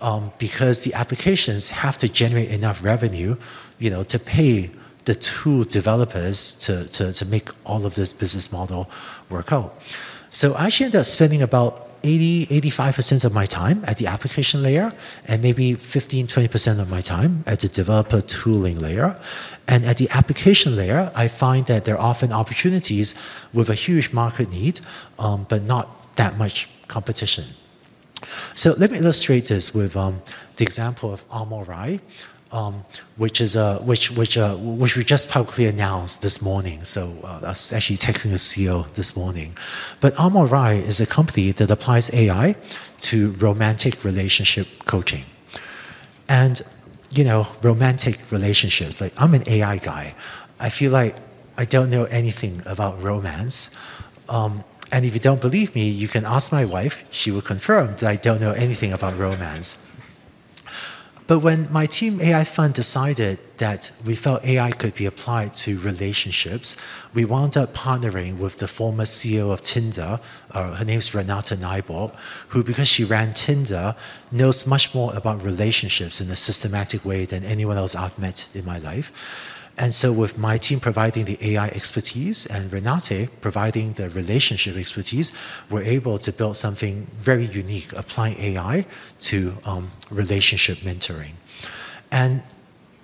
[0.00, 3.36] um, because the applications have to generate enough revenue,
[3.78, 4.70] you know, to pay
[5.04, 8.90] the tool developers to, to, to make all of this business model
[9.28, 9.78] work out.
[10.30, 14.62] So I actually ended up spending about 80, 85% of my time at the application
[14.62, 14.92] layer
[15.26, 19.20] and maybe 15, 20% of my time at the developer tooling layer.
[19.68, 23.14] And at the application layer, I find that there are often opportunities
[23.52, 24.80] with a huge market need,
[25.18, 27.44] um, but not that much competition.
[28.54, 30.22] So let me illustrate this with um,
[30.56, 32.00] the example of Amorai,
[32.52, 32.84] um,
[33.16, 36.84] which is uh, which which uh, which we just publicly announced this morning.
[36.84, 39.56] So uh, I was actually texting the CEO this morning.
[40.00, 42.56] But Amorai is a company that applies AI
[43.00, 45.24] to romantic relationship coaching,
[46.28, 46.60] and
[47.10, 49.00] you know romantic relationships.
[49.00, 50.14] Like I'm an AI guy,
[50.58, 51.16] I feel like
[51.56, 53.76] I don't know anything about romance.
[54.28, 57.04] Um, and if you don't believe me, you can ask my wife.
[57.10, 59.86] She will confirm that I don't know anything about romance.
[61.30, 65.78] But when my team AI fund decided that we felt AI could be applied to
[65.78, 66.74] relationships,
[67.14, 70.18] we wound up partnering with the former CEO of Tinder.
[70.50, 72.12] Uh, her name's Renate Nyborg,
[72.48, 73.94] who, because she ran Tinder,
[74.32, 78.64] knows much more about relationships in a systematic way than anyone else I've met in
[78.64, 79.12] my life.
[79.78, 85.32] And so, with my team providing the AI expertise and Renate providing the relationship expertise,
[85.70, 88.84] we're able to build something very unique, applying AI
[89.20, 91.32] to um, relationship mentoring.
[92.12, 92.42] And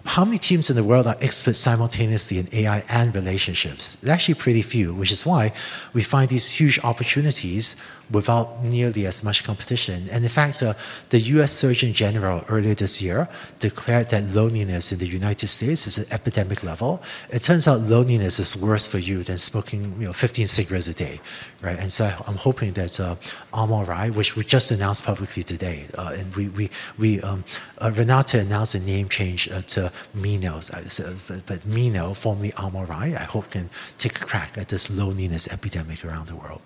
[0.07, 3.97] how many teams in the world are experts simultaneously in AI and relationships?
[4.03, 5.53] It's actually pretty few, which is why
[5.93, 7.77] we find these huge opportunities
[8.11, 10.09] without nearly as much competition.
[10.13, 10.75] And in fact, uh,
[11.11, 15.99] the US Surgeon General earlier this year declared that loneliness in the United States is
[15.99, 17.03] an epidemic level.
[17.31, 20.95] It turns out loneliness is worse for you than smoking you know, 15 cigarettes a
[20.95, 21.21] day,
[21.63, 21.79] right?
[21.79, 23.17] And so I'm hoping that uh,
[23.53, 27.45] Amorai, which we just announced publicly today, uh, and we, we, we um,
[27.79, 33.25] uh, Renate announced a name change uh, to Meeno, uh, but, Meeno, formerly Amorai, I
[33.25, 36.61] hope can take a crack at this loneliness epidemic around the world.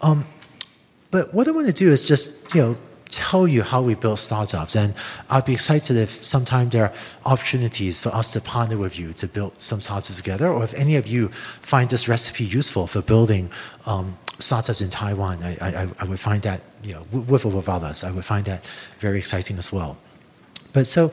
[0.00, 0.24] Um,
[1.10, 2.76] but what I want to do is just, you know,
[3.10, 4.76] tell you how we build startups.
[4.76, 4.94] And
[5.30, 6.92] I'd be excited if sometime there are
[7.24, 10.48] opportunities for us to partner with you to build some startups together.
[10.48, 13.50] Or if any of you find this recipe useful for building
[13.86, 17.82] um, startups in Taiwan, I, I, I, would find that, you know, with or without
[17.82, 18.68] us, I would find that
[19.00, 19.96] very exciting as well.
[20.72, 21.10] But so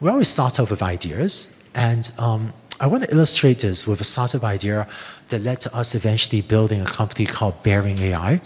[0.00, 1.62] we always start off with ideas.
[1.74, 4.88] And um, I want to illustrate this with a startup idea
[5.28, 8.40] that led to us eventually building a company called Bearing AI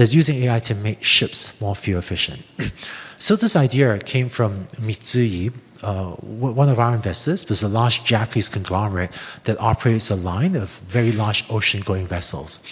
[0.00, 2.42] that's using AI to make ships more fuel efficient.
[3.18, 8.48] so this idea came from Mitsui, uh, one of our investors, was a large Japanese
[8.48, 9.10] conglomerate
[9.44, 12.64] that operates a line of very large ocean-going vessels.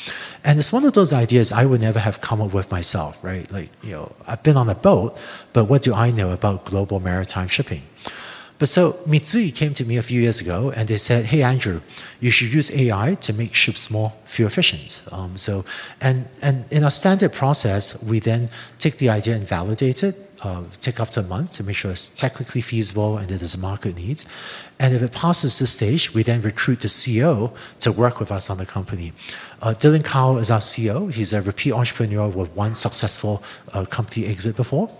[0.42, 3.50] And it's one of those ideas I would never have come up with myself, right?
[3.52, 5.18] Like, you know, I've been on a boat,
[5.52, 7.82] but what do I know about global maritime shipping?
[8.58, 11.80] But so Mitsui came to me a few years ago and they said, hey, Andrew,
[12.20, 15.04] you should use AI to make ships more fuel efficient.
[15.12, 15.64] Um, so,
[16.00, 20.64] and, and in our standard process, we then take the idea and validate it, uh,
[20.80, 23.58] take up to a month to make sure it's technically feasible and that there's a
[23.60, 24.24] market need.
[24.80, 28.50] And if it passes this stage, we then recruit the CEO to work with us
[28.50, 29.12] on the company.
[29.62, 31.12] Uh, Dylan Kao is our CEO.
[31.12, 33.42] He's a repeat entrepreneur with one successful
[33.72, 34.90] uh, company exit before.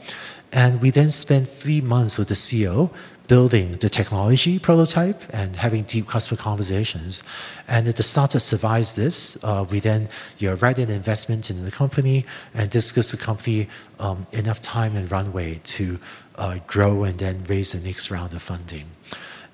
[0.52, 2.90] And we then spend three months with the CEO
[3.28, 7.22] building the technology prototype and having deep customer conversations.
[7.68, 11.64] And if the startup survives this, uh, we then you know, write an investment in
[11.64, 13.68] the company, and this gives the company
[14.00, 15.98] um, enough time and runway to
[16.36, 18.86] uh, grow and then raise the next round of funding.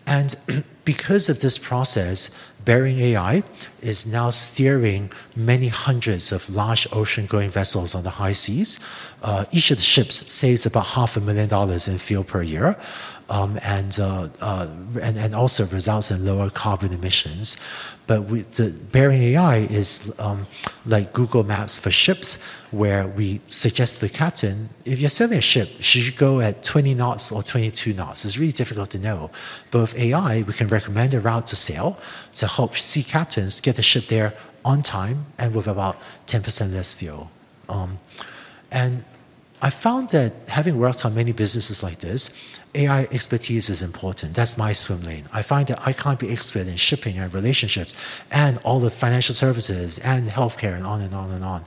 [0.06, 0.34] And
[0.84, 3.42] because of this process, Bearing AI
[3.82, 8.80] is now steering many hundreds of large ocean-going vessels on the high seas.
[9.22, 12.78] Uh, each of the ships saves about half a million dollars in fuel per year
[13.30, 14.68] um, and, uh, uh,
[15.02, 17.56] and, and also results in lower carbon emissions.
[18.06, 20.46] But we, the Bearing AI is um,
[20.84, 25.42] like Google Maps for ships, where we suggest to the captain, if you're sailing a
[25.42, 28.24] ship, should you go at 20 knots or 22 knots?
[28.24, 29.30] It's really difficult to know.
[29.70, 31.98] But with AI, we can recommend a route to sail
[32.34, 34.34] to help sea captains get the ship there
[34.64, 37.30] on time and with about 10% less fuel.
[37.68, 37.98] Um,
[38.70, 39.04] and
[39.62, 42.38] I found that having worked on many businesses like this,
[42.74, 44.34] AI expertise is important.
[44.34, 45.24] That's my swim lane.
[45.32, 47.96] I find that I can't be expert in shipping and relationships
[48.30, 51.64] and all the financial services and healthcare and on and on and on.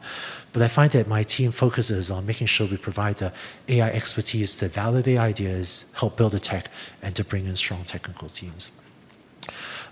[0.53, 3.31] But I find that my team focuses on making sure we provide the
[3.69, 6.69] AI expertise to validate ideas, help build the tech,
[7.01, 8.71] and to bring in strong technical teams.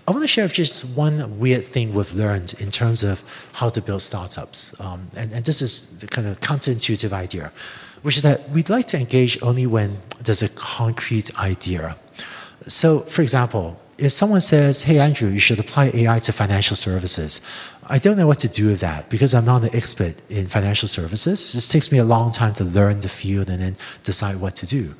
[0.08, 3.82] I want to share just one weird thing we've learned in terms of how to
[3.82, 4.78] build startups.
[4.80, 7.52] Um, and, and this is the kind of counterintuitive idea
[8.06, 11.96] which is that we'd like to engage only when there's a concrete idea.
[12.68, 17.40] So, for example, if someone says, hey, Andrew, you should apply AI to financial services,
[17.88, 20.86] I don't know what to do with that because I'm not an expert in financial
[20.86, 21.52] services.
[21.52, 24.66] This takes me a long time to learn the field and then decide what to
[24.66, 24.94] do.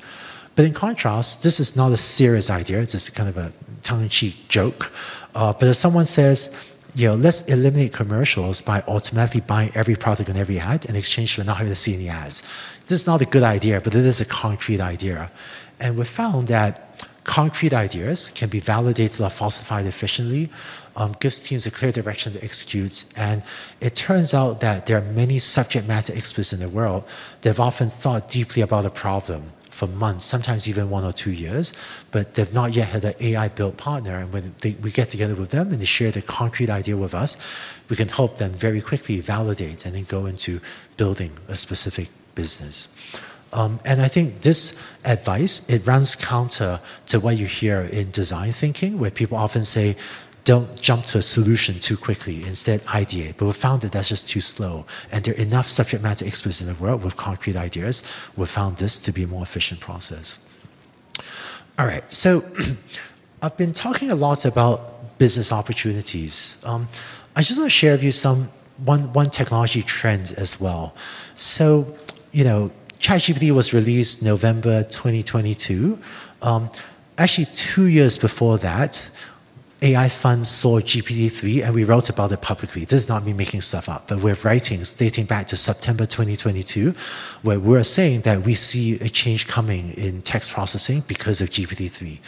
[0.57, 4.01] But in contrast, this is not a serious idea, it's just kind of a tongue
[4.01, 4.91] in cheek joke.
[5.33, 6.53] Uh, but if someone says,
[6.97, 11.35] you know, let's eliminate commercials by automatically buying every product on every ad in exchange
[11.35, 12.41] for not having to see any ads.
[12.87, 15.29] This is not a good idea, but it is a concrete idea.
[15.79, 20.49] And we found that concrete ideas can be validated or falsified efficiently,
[20.95, 23.05] um, gives teams a clear direction to execute.
[23.17, 23.43] And
[23.81, 27.03] it turns out that there are many subject matter experts in the world
[27.41, 31.31] that have often thought deeply about a problem for months, sometimes even one or two
[31.31, 31.73] years,
[32.11, 34.15] but they've not yet had an AI built partner.
[34.15, 37.13] And when they, we get together with them and they share the concrete idea with
[37.13, 37.37] us,
[37.89, 40.61] we can help them very quickly validate and then go into
[40.95, 42.07] building a specific
[42.41, 42.75] business.
[43.51, 44.61] Um, and I think this
[45.03, 49.95] advice, it runs counter to what you hear in design thinking, where people often say,
[50.43, 52.37] don't jump to a solution too quickly.
[52.51, 53.33] Instead, ideate.
[53.37, 54.85] But we found that that's just too slow.
[55.11, 58.03] And there are enough subject matter experts in the world with concrete ideas.
[58.37, 60.49] We found this to be a more efficient process.
[61.77, 62.43] All right, so
[63.41, 64.77] I've been talking a lot about
[65.17, 66.61] business opportunities.
[66.65, 66.87] Um,
[67.35, 68.49] I just want to share with you some
[68.85, 70.95] one, one technology trend as well.
[71.35, 71.97] So,
[72.37, 72.69] you know,
[72.99, 75.97] ChatGPT was released November 2022.
[76.43, 76.69] Um,
[77.17, 79.09] actually, two years before that,
[79.81, 82.85] AI funds saw GPT-3 and we wrote about it publicly.
[82.85, 86.05] This is not me making stuff up, but we have writings dating back to September
[86.05, 86.93] 2022
[87.41, 92.19] where we're saying that we see a change coming in text processing because of GPT-3.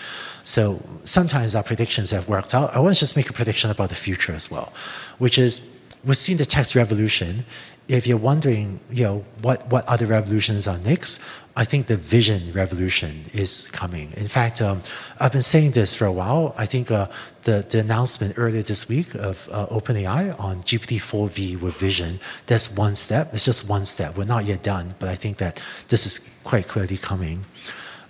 [0.44, 2.76] So sometimes our predictions have worked out.
[2.76, 4.74] I want to just make a prediction about the future as well,
[5.20, 7.46] which is we've seen the text revolution
[7.90, 11.22] if you're wondering, you know, what, what other revolutions are next,
[11.58, 14.14] I think the vision revolution is coming.
[14.16, 14.84] In fact, um,
[15.20, 16.54] I've been saying this for a while.
[16.56, 17.08] I think uh,
[17.44, 22.96] the, the announcement earlier this week of uh, OpenAI on GPT-4V with vision, that's one
[22.96, 23.34] step.
[23.34, 24.16] It's just one step.
[24.16, 27.44] We're not yet done, but I think that this is quite clearly coming.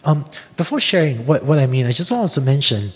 [0.03, 0.25] Um,
[0.57, 2.91] before sharing what, what I mean, I just want to mention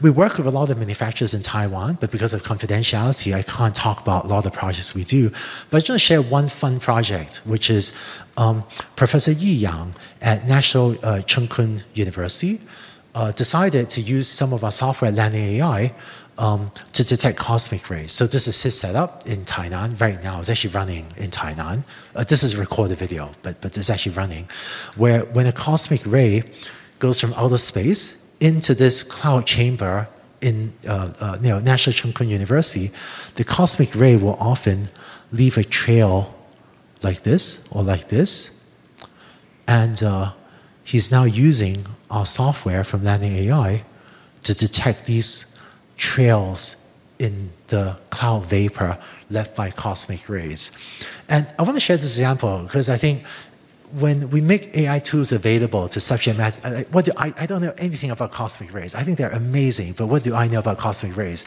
[0.00, 3.74] we work with a lot of manufacturers in Taiwan, but because of confidentiality, I can't
[3.74, 5.30] talk about a lot of the projects we do.
[5.70, 7.92] But I just want to share one fun project, which is
[8.36, 12.60] um, Professor Yi Yang at National uh, Cheng Kung University
[13.14, 15.92] uh, decided to use some of our software, Landing AI,
[16.38, 18.12] um, to detect cosmic rays.
[18.12, 20.38] So this is his setup in Tainan right now.
[20.38, 21.84] It's actually running in Tainan.
[22.14, 24.48] Uh, this is a recorded video, but, but it's actually running,
[24.94, 26.44] where when a cosmic ray
[27.00, 30.08] goes from outer space into this cloud chamber
[30.40, 32.90] in uh, uh, you know, National Chung Kung University,
[33.34, 34.88] the cosmic ray will often
[35.32, 36.34] leave a trail
[37.02, 38.54] like this or like this.
[39.66, 40.32] And uh,
[40.84, 43.84] he's now using our software from Landing AI
[44.44, 45.58] to detect these
[45.96, 46.88] trails
[47.18, 48.96] in the cloud vapor
[49.30, 50.72] left by cosmic rays.
[51.28, 53.24] And I want to share this example because I think
[53.92, 57.62] when we make AI tools available to subject matter, uh, what do I, I don't
[57.62, 58.94] know anything about cosmic rays.
[58.94, 61.44] I think they're amazing, but what do I know about cosmic rays?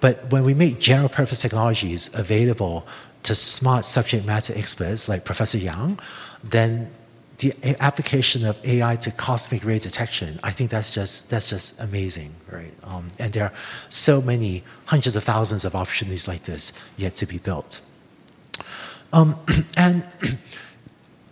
[0.00, 2.86] But when we make general purpose technologies available
[3.24, 6.00] to smart subject matter experts like Professor Yang,
[6.42, 6.90] then
[7.38, 12.32] the application of AI to cosmic ray detection, I think that's just that's just amazing,
[12.50, 12.72] right?
[12.84, 13.52] Um, and there are
[13.90, 17.80] so many hundreds of thousands of opportunities like this yet to be built.
[19.12, 19.38] Um,
[19.76, 20.04] and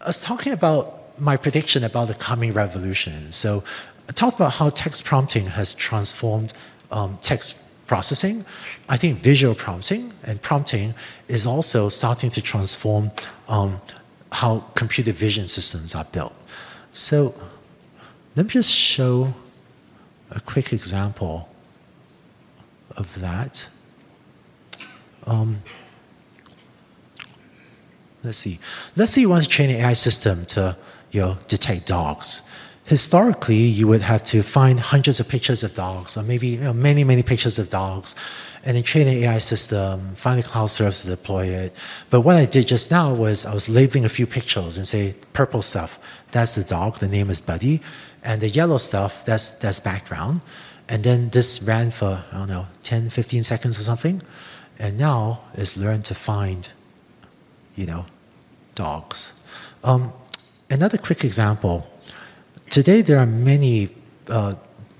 [0.02, 3.30] I was talking about my prediction about the coming revolution.
[3.32, 3.62] So
[4.08, 6.54] I talked about how text prompting has transformed
[6.90, 8.44] um, text processing.
[8.88, 10.94] I think visual prompting and prompting
[11.28, 13.10] is also starting to transform
[13.48, 13.80] um,
[14.32, 16.34] how computer vision systems are built.
[16.94, 17.34] So
[18.36, 19.34] let me just show
[20.30, 21.48] a quick example
[22.96, 23.68] of that.
[25.26, 25.62] Um,
[28.22, 28.58] let's see.
[28.96, 30.76] Let's say you want to train an AI system to
[31.10, 32.48] you know, detect dogs.
[32.84, 36.72] Historically, you would have to find hundreds of pictures of dogs, or maybe you know,
[36.72, 38.14] many, many pictures of dogs,
[38.64, 41.74] and then train an AI system, find a cloud service to deploy it.
[42.10, 45.14] But what I did just now was I was labeling a few pictures and say,
[45.32, 45.98] purple stuff,
[46.32, 47.80] that's the dog, the name is Buddy,
[48.24, 50.40] and the yellow stuff, that's, that's background.
[50.88, 54.20] And then this ran for, I don't know, 10, 15 seconds or something.
[54.80, 56.68] And now it's learned to find,
[57.80, 58.04] you know,
[58.74, 59.42] dogs.
[59.82, 60.12] Um,
[60.70, 61.86] another quick example.
[62.68, 63.88] Today there are many
[64.28, 64.54] uh,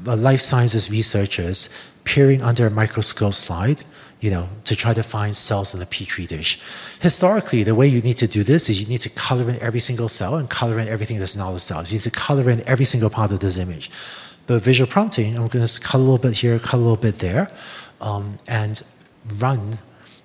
[0.05, 1.69] life sciences researchers
[2.05, 3.83] peering under a microscope slide,
[4.21, 6.59] you know, to try to find cells in a petri dish.
[7.01, 9.81] Historically, the way you need to do this is you need to color in every
[9.81, 11.85] single cell and color in everything that's not a cell.
[11.85, 13.91] You need to color in every single part of this image.
[14.47, 17.19] But visual prompting, I'm going to cut a little bit here, cut a little bit
[17.19, 17.53] there,
[18.01, 18.83] um, and
[19.39, 19.79] run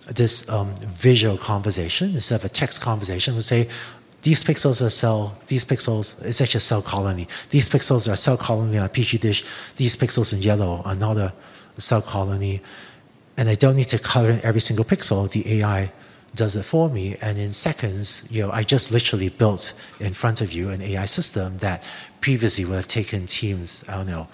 [0.08, 3.34] this um, visual conversation instead of a text conversation.
[3.34, 3.68] We'll say,
[4.22, 7.28] these pixels are cell, these pixels, it's actually a cell colony.
[7.51, 9.43] These pixels are cell colony on a petri dish.
[9.76, 11.32] These pixels in yellow are not a
[11.78, 12.62] cell colony,
[13.38, 15.30] and I don't need to color in every single pixel.
[15.30, 15.91] The AI
[16.34, 20.41] does it for me, and in seconds, you know, I just literally built in front
[20.41, 21.84] of you an AI system that
[22.20, 24.28] previously would have taken teams, I don't know,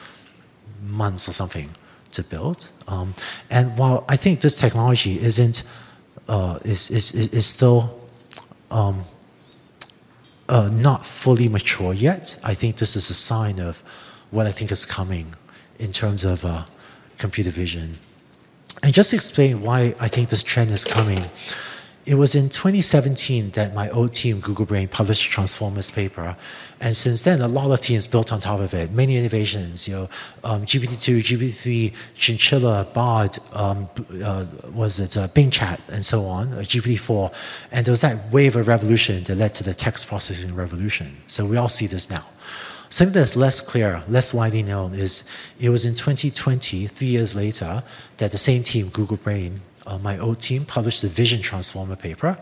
[0.81, 1.69] months or something
[2.11, 2.71] to build.
[2.87, 3.13] Um,
[3.49, 5.63] and while I think this technology isn't
[6.27, 7.99] uh, is, is, is still
[8.69, 9.03] um,
[10.47, 13.83] uh, not fully mature yet, I think this is a sign of
[14.29, 15.35] what I think is coming
[15.79, 16.65] in terms of uh,
[17.17, 17.97] computer vision.
[18.83, 21.25] And just to explain why I think this trend is coming,
[22.05, 26.35] it was in 2017 that my old team, Google Brain, published Transformers paper.
[26.81, 28.91] And since then, a lot of teams built on top of it.
[28.91, 30.09] Many innovations, you know,
[30.43, 33.87] um, GPT-2, GPT-3, Chinchilla, Bard, um,
[34.23, 37.31] uh, was it uh, Bing Chat, and so on, uh, GPT-4.
[37.71, 41.17] And there was that wave of revolution that led to the text processing revolution.
[41.27, 42.25] So we all see this now.
[42.89, 45.23] Something that's less clear, less widely known is
[45.59, 47.83] it was in 2020, three years later,
[48.17, 49.53] that the same team, Google Brain,
[49.85, 52.39] uh, my old team, published the Vision Transformer paper.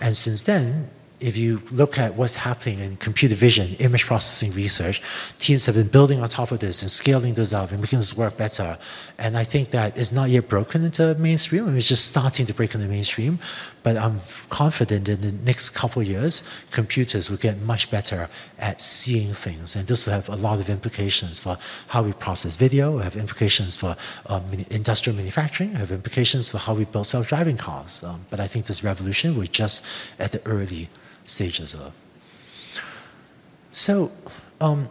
[0.00, 0.88] And since then,
[1.22, 5.00] if you look at what's happening in computer vision, image processing research,
[5.38, 8.16] teams have been building on top of this and scaling this up and making this
[8.16, 8.76] work better.
[9.18, 11.76] And I think that it's not yet broken into mainstream.
[11.76, 13.38] It's just starting to break into mainstream.
[13.84, 18.80] But I'm confident in the next couple of years, computers will get much better at
[18.80, 19.76] seeing things.
[19.76, 21.56] And this will have a lot of implications for
[21.88, 23.96] how we process video, have implications for
[24.26, 28.02] um, industrial manufacturing, have implications for how we build self-driving cars.
[28.02, 29.84] Um, but I think this revolution, we're just
[30.18, 30.88] at the early
[31.32, 31.92] stages of.
[33.72, 34.12] So
[34.60, 34.88] um,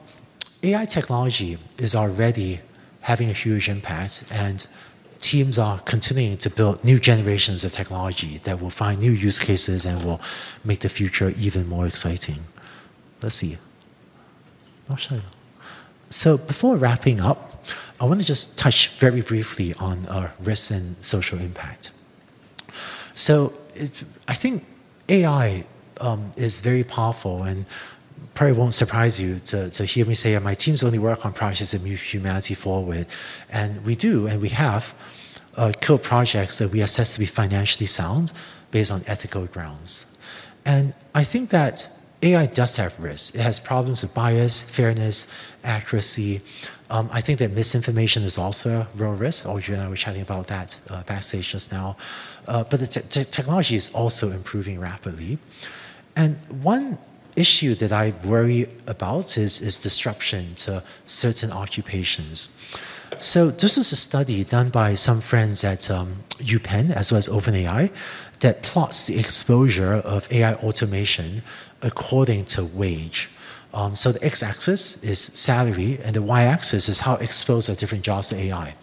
[0.64, 2.60] AI technology is already
[3.02, 4.66] having a huge impact and
[5.20, 9.86] teams are continuing to build new generations of technology that will find new use cases
[9.86, 10.20] and will
[10.64, 12.40] make the future even more exciting.
[13.22, 13.58] Let's see.
[14.90, 15.22] I'll show you.
[16.10, 17.64] So before wrapping up,
[18.00, 21.92] I want to just touch very briefly on uh, risks and social impact.
[23.14, 24.66] So it, I think
[25.08, 25.66] AI
[26.02, 27.66] um, is very powerful and
[28.34, 31.72] probably won't surprise you to, to hear me say my teams only work on projects
[31.72, 33.08] that move humanity forward.
[33.52, 34.94] And we do, and we have
[35.56, 38.32] uh, killed projects that we assess to be financially sound
[38.72, 40.18] based on ethical grounds.
[40.66, 41.90] And I think that
[42.24, 43.36] AI does have risks.
[43.36, 45.28] It has problems with bias, fairness,
[45.64, 46.42] accuracy.
[46.90, 49.48] Um, I think that misinformation is also a real risk.
[49.48, 51.98] Audrey and I were chatting about that uh, backstage just now.
[52.48, 55.40] Uh, but the te technology is also improving rapidly.
[56.16, 56.98] And one
[57.36, 62.58] issue that I worry about is, is disruption to certain occupations.
[63.20, 67.30] So this is a study done by some friends at um, UPenn as well as
[67.30, 67.92] OpenAI
[68.40, 71.44] that plots the exposure of AI automation
[71.82, 73.30] according to wage.
[73.74, 78.30] Um, so the x-axis is salary and the y-axis is how exposed are different jobs
[78.30, 78.76] to AI.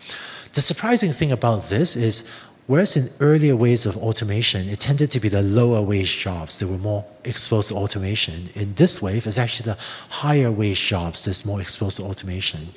[0.54, 2.28] The surprising thing about this is
[2.68, 6.68] Whereas in earlier waves of automation, it tended to be the lower wage jobs that
[6.68, 8.50] were more exposed to automation.
[8.54, 9.78] In this wave, it's actually the
[10.10, 12.68] higher wage jobs that's more exposed to automation.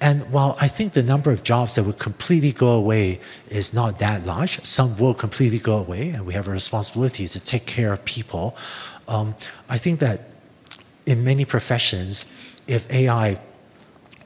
[0.00, 3.20] And while I think the number of jobs that would completely go away
[3.50, 7.38] is not that large, some will completely go away, and we have a responsibility to
[7.38, 8.56] take care of people.
[9.06, 9.34] Um,
[9.68, 10.30] I think that
[11.04, 12.34] in many professions,
[12.66, 13.38] if AI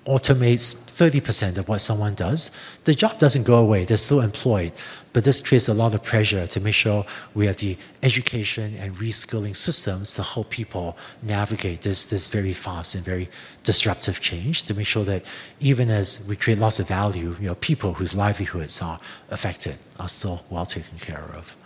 [0.06, 2.50] automates 30% of what someone does,
[2.84, 4.72] the job doesn't go away, they're still employed.
[5.12, 7.04] But this creates a lot of pressure to make sure
[7.34, 12.94] we have the education and reskilling systems to help people navigate this, this very fast
[12.94, 13.28] and very
[13.64, 15.24] disruptive change to make sure that
[15.58, 19.00] even as we create lots of value, you know, people whose livelihoods are
[19.30, 21.56] affected are still well taken care of.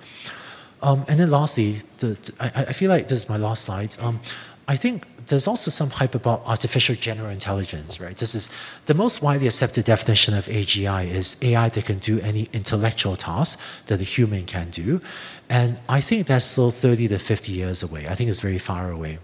[0.83, 3.99] Um, and then lastly, the, I, I, feel like this is my last slide.
[4.01, 4.21] Um,
[4.69, 8.17] I think there's also some hype about artificial general intelligence, right?
[8.17, 8.51] This is
[8.87, 13.61] the most widely accepted definition of AGI is AI that can do any intellectual task
[13.87, 15.01] that a human can do.
[15.49, 18.07] And I think that's still 30 to 50 years away.
[18.09, 19.19] I think it's very far away.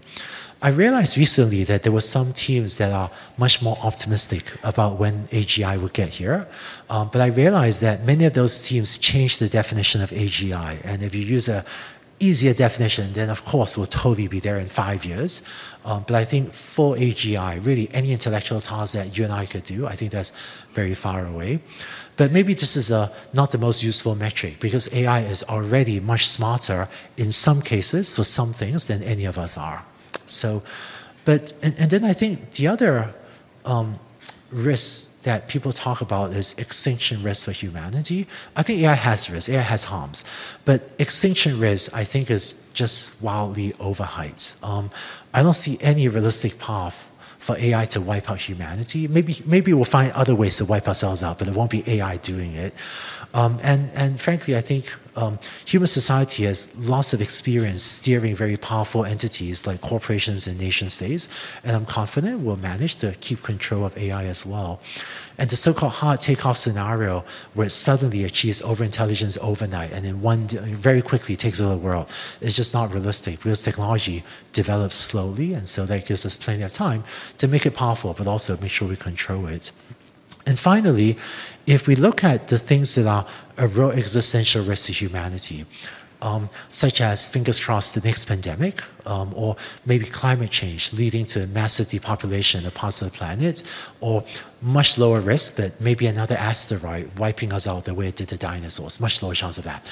[0.63, 5.27] I realized recently that there were some teams that are much more optimistic about when
[5.29, 6.47] AGI would get here.
[6.87, 10.77] Um, but I realized that many of those teams changed the definition of AGI.
[10.83, 11.65] And if you use a
[12.21, 15.41] easier definition, then of course we'll totally be there in five years.
[15.83, 19.63] Um, but I think for AGI, really any intellectual task that you and I could
[19.63, 20.31] do, I think that's
[20.73, 21.59] very far away.
[22.17, 26.27] But maybe this is a, not the most useful metric because AI is already much
[26.27, 29.83] smarter in some cases for some things than any of us are.
[30.27, 30.61] So,
[31.25, 33.13] but, and, and then I think the other
[33.65, 33.93] um,
[34.51, 38.27] risks that people talk about is extinction risk for humanity.
[38.55, 40.23] I think AI has risks, AI has harms,
[40.65, 44.63] but extinction risk I think is just wildly overhyped.
[44.63, 44.89] Um,
[45.33, 47.07] I don't see any realistic path
[47.41, 49.07] for AI to wipe out humanity.
[49.07, 52.17] Maybe, maybe we'll find other ways to wipe ourselves out, but it won't be AI
[52.17, 52.73] doing it.
[53.33, 58.57] Um, and, and frankly, I think um, human society has lots of experience steering very
[58.57, 61.27] powerful entities like corporations and nation states,
[61.63, 64.79] and I'm confident we'll manage to keep control of AI as well.
[65.37, 70.47] And the so-called hard takeoff scenario, where it suddenly achieves overintelligence overnight and in one
[70.47, 74.23] very quickly takes over the world, is just not realistic because technology
[74.53, 77.03] develops slowly, and so that gives us plenty of time
[77.37, 79.71] to make it powerful, but also make sure we control it.
[80.45, 81.17] And finally,
[81.67, 83.27] if we look at the things that are
[83.57, 85.65] a real existential risk to humanity,
[86.21, 91.47] um, such as, fingers crossed, the next pandemic, um, or maybe climate change leading to
[91.47, 93.63] massive depopulation of parts of the planet,
[94.01, 94.23] or
[94.61, 98.37] much lower risk, but maybe another asteroid wiping us out the way it did the
[98.37, 99.85] dinosaurs, much lower chance of that.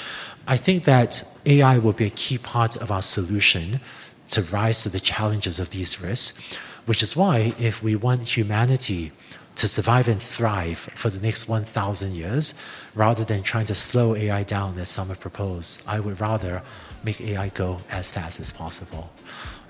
[0.47, 3.80] I think that AI will be a key part of our solution
[4.30, 9.12] to rise to the challenges of these risks, which is why if we want humanity
[9.60, 12.53] to survive and thrive for the next 1,000 years,
[12.95, 15.84] rather than trying to slow AI down as some have proposed.
[15.86, 16.64] I would rather
[17.03, 19.12] make AI go as fast as possible.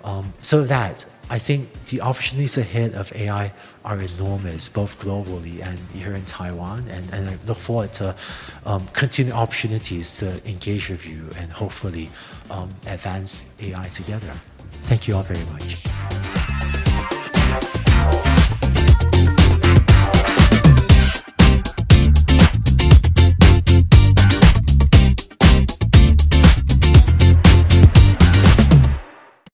[0.04, 3.52] Um, so that I think the opportunities ahead of AI
[3.84, 6.86] are enormous, both globally and here in Taiwan.
[6.90, 8.16] And, and I look forward to
[8.68, 12.10] um, continued opportunities to engage with you and hopefully
[12.52, 14.34] um, advance AI together.
[14.84, 16.39] Thank you all very much.